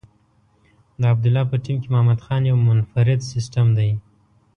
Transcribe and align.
د 0.99 1.01
عبدالله 1.13 1.43
په 1.51 1.55
ټیم 1.63 1.77
کې 1.81 1.87
محمد 1.93 2.19
خان 2.25 2.41
یو 2.49 2.57
منفرد 2.67 3.19
سیسټم 3.31 3.67
دی. 3.77 3.91